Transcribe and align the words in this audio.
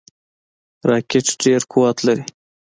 راکټ 0.89 1.27
ډیر 1.43 1.61
قوت 1.71 1.97
لري 2.07 2.23